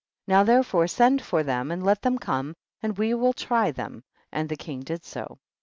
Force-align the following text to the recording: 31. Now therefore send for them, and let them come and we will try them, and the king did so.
31. 0.25 0.35
Now 0.39 0.43
therefore 0.43 0.87
send 0.87 1.21
for 1.21 1.43
them, 1.43 1.69
and 1.69 1.83
let 1.85 2.01
them 2.01 2.17
come 2.17 2.55
and 2.81 2.97
we 2.97 3.13
will 3.13 3.33
try 3.33 3.69
them, 3.69 4.03
and 4.31 4.49
the 4.49 4.55
king 4.57 4.79
did 4.79 5.05
so. 5.05 5.37